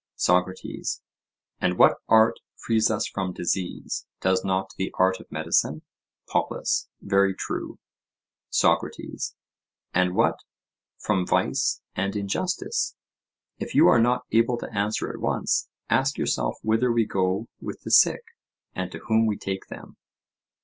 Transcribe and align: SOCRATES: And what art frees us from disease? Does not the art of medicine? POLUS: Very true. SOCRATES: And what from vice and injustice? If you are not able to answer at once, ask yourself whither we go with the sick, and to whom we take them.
SOCRATES: 0.15 1.03
And 1.59 1.77
what 1.77 1.97
art 2.09 2.39
frees 2.55 2.89
us 2.89 3.05
from 3.07 3.33
disease? 3.33 4.07
Does 4.19 4.43
not 4.43 4.71
the 4.75 4.91
art 4.97 5.19
of 5.19 5.31
medicine? 5.31 5.83
POLUS: 6.27 6.87
Very 7.03 7.35
true. 7.35 7.77
SOCRATES: 8.49 9.35
And 9.93 10.15
what 10.15 10.37
from 10.97 11.27
vice 11.27 11.83
and 11.95 12.15
injustice? 12.15 12.95
If 13.59 13.75
you 13.75 13.87
are 13.89 14.01
not 14.01 14.25
able 14.31 14.57
to 14.57 14.75
answer 14.75 15.07
at 15.07 15.21
once, 15.21 15.69
ask 15.87 16.17
yourself 16.17 16.57
whither 16.63 16.91
we 16.91 17.05
go 17.05 17.47
with 17.61 17.81
the 17.81 17.91
sick, 17.91 18.23
and 18.73 18.91
to 18.91 19.01
whom 19.05 19.27
we 19.27 19.37
take 19.37 19.67
them. 19.67 19.97